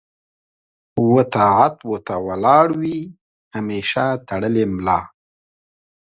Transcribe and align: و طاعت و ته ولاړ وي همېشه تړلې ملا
و 1.13 1.15
طاعت 1.33 1.75
و 1.89 1.91
ته 2.05 2.15
ولاړ 2.27 2.67
وي 2.79 2.99
همېشه 3.55 4.03
تړلې 4.27 4.65
ملا 4.73 4.99